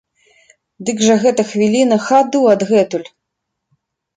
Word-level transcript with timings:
Дык 0.87 1.03
жа 1.09 1.17
гэта 1.25 1.45
хвіліна 1.51 1.99
хаду 2.07 2.41
адгэтуль! 2.55 3.05